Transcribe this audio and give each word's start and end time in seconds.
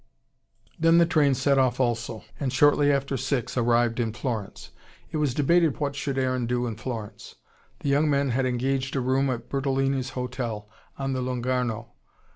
Then 0.79 0.97
the 0.97 1.05
train 1.05 1.35
set 1.35 1.59
off 1.59 1.79
also 1.79 2.23
and 2.39 2.51
shortly 2.51 2.91
after 2.91 3.17
six 3.17 3.55
arrived 3.55 3.99
in 3.99 4.13
Florence. 4.13 4.71
It 5.11 5.17
was 5.17 5.35
debated 5.35 5.77
what 5.79 5.95
should 5.95 6.17
Aaron 6.17 6.47
do 6.47 6.65
in 6.65 6.75
Florence. 6.75 7.35
The 7.81 7.89
young 7.89 8.09
men 8.09 8.29
had 8.29 8.47
engaged 8.47 8.95
a 8.95 8.99
room 8.99 9.29
at 9.29 9.47
Bertolini's 9.47 10.09
hotel, 10.17 10.67
on 10.97 11.13
the 11.13 11.21
Lungarno. 11.21 11.89